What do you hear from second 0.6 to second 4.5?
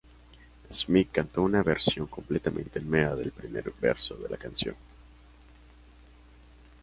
Smith cantó una versión completamente nueva del primer verso de la